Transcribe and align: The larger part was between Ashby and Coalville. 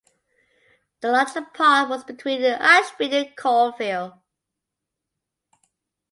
The 1.01 1.11
larger 1.11 1.43
part 1.45 1.87
was 1.87 2.03
between 2.03 2.41
Ashby 2.41 3.11
and 3.15 3.37
Coalville. 3.37 4.19